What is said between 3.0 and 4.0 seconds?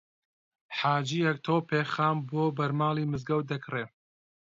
مزگەوت دەکڕێ